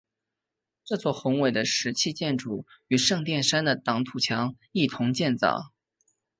[0.83, 5.71] 这座宏伟的石砌建筑与圣殿山的挡土墙一同建造。